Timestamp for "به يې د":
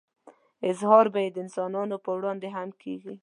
1.13-1.37